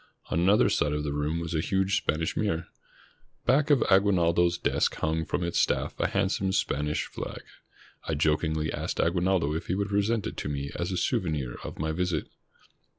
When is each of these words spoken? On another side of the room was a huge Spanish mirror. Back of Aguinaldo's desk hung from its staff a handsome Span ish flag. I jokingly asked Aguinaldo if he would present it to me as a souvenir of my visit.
On 0.31 0.39
another 0.39 0.67
side 0.67 0.93
of 0.93 1.03
the 1.03 1.13
room 1.13 1.39
was 1.39 1.53
a 1.53 1.61
huge 1.61 1.97
Spanish 1.97 2.35
mirror. 2.35 2.65
Back 3.45 3.69
of 3.69 3.83
Aguinaldo's 3.83 4.57
desk 4.57 4.95
hung 4.95 5.25
from 5.25 5.43
its 5.43 5.59
staff 5.59 5.93
a 5.99 6.07
handsome 6.07 6.53
Span 6.53 6.87
ish 6.87 7.05
flag. 7.05 7.43
I 8.07 8.15
jokingly 8.15 8.73
asked 8.73 8.99
Aguinaldo 8.99 9.53
if 9.53 9.67
he 9.67 9.75
would 9.75 9.89
present 9.89 10.25
it 10.25 10.37
to 10.37 10.49
me 10.49 10.71
as 10.75 10.91
a 10.91 10.97
souvenir 10.97 11.53
of 11.63 11.77
my 11.77 11.91
visit. 11.91 12.29